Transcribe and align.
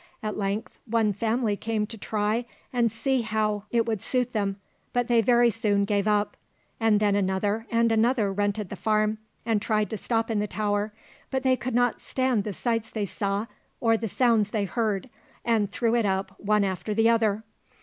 At 0.23 0.35
length, 0.35 0.79
one 0.87 1.13
family 1.13 1.55
came 1.55 1.85
to 1.85 1.95
try 1.95 2.45
and 2.73 2.91
see 2.91 3.21
how 3.21 3.65
it 3.69 3.85
would 3.85 4.01
suit 4.01 4.33
them, 4.33 4.55
but 4.93 5.07
they 5.07 5.21
very 5.21 5.51
soon 5.51 5.83
gave 5.83 6.07
up; 6.07 6.35
and 6.79 6.99
then 6.99 7.13
another 7.13 7.67
and 7.69 7.91
another 7.91 8.33
rented 8.33 8.69
the 8.69 8.75
farm, 8.75 9.19
and 9.45 9.61
tried 9.61 9.91
to 9.91 9.97
stop 9.97 10.31
in 10.31 10.39
the 10.39 10.47
tower, 10.47 10.91
but 11.29 11.43
they 11.43 11.55
could 11.55 11.75
not 11.75 12.01
stand 12.01 12.45
the 12.45 12.51
sights 12.53 12.89
they 12.89 13.05
saw, 13.05 13.45
or 13.79 13.95
the 13.95 14.09
sounds 14.09 14.49
they 14.49 14.65
heard, 14.65 15.07
and 15.45 15.69
threw 15.69 15.93
it 15.93 16.07
up, 16.07 16.33
one 16.39 16.63
after 16.63 16.95
the 16.95 17.07
other. 17.07 17.43